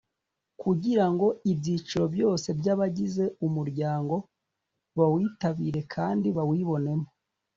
kugira 0.61 1.05
ngo 1.13 1.27
ibyiciro 1.51 2.05
byose 2.15 2.47
by’abagize 2.59 3.23
umuryango 3.47 4.15
bawitabire 4.97 5.81
kandi 5.93 6.27
bawibonemo. 6.37 7.07